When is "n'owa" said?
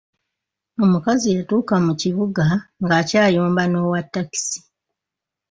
3.67-3.99